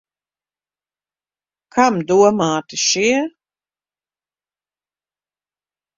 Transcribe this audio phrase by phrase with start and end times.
[1.75, 3.21] Kam domāti šie?